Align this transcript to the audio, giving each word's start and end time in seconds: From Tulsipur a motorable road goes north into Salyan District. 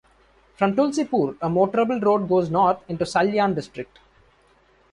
From 0.55 0.75
Tulsipur 0.75 1.35
a 1.41 1.47
motorable 1.47 2.01
road 2.03 2.27
goes 2.27 2.49
north 2.49 2.79
into 2.87 3.05
Salyan 3.05 3.53
District. 3.53 3.99